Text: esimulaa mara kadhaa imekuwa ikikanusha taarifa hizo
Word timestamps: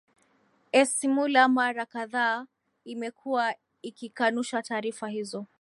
esimulaa 0.71 1.47
mara 1.47 1.85
kadhaa 1.85 2.47
imekuwa 2.85 3.55
ikikanusha 3.81 4.61
taarifa 4.63 5.07
hizo 5.07 5.45